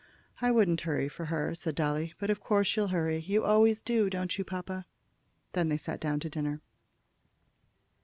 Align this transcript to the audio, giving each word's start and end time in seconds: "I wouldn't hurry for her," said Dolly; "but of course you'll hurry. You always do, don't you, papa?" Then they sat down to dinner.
"I 0.41 0.49
wouldn't 0.49 0.81
hurry 0.81 1.07
for 1.09 1.25
her," 1.25 1.53
said 1.53 1.75
Dolly; 1.75 2.15
"but 2.17 2.31
of 2.31 2.39
course 2.39 2.75
you'll 2.75 2.87
hurry. 2.87 3.19
You 3.19 3.43
always 3.45 3.83
do, 3.83 4.09
don't 4.09 4.35
you, 4.35 4.43
papa?" 4.43 4.87
Then 5.53 5.69
they 5.69 5.77
sat 5.77 5.99
down 5.99 6.19
to 6.21 6.27
dinner. 6.29 6.59